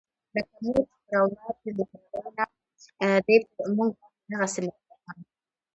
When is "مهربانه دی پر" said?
1.79-3.65